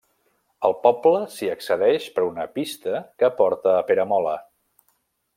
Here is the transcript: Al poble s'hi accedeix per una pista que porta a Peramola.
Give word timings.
Al 0.69 0.73
poble 0.85 1.19
s'hi 1.33 1.49
accedeix 1.55 2.07
per 2.15 2.25
una 2.29 2.47
pista 2.55 3.01
que 3.23 3.29
porta 3.43 3.75
a 3.77 3.85
Peramola. 3.91 4.33